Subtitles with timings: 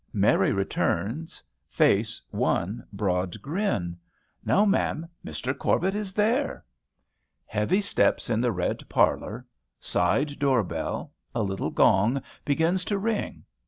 [0.13, 3.95] Mary returns, face one broad grin.
[4.43, 5.55] "No, ma'am, Mr.
[5.55, 6.65] Corbet is there."
[7.45, 9.45] Heavy steps in the red parlor.
[9.79, 13.43] Side door bell a little gong, begins to ring.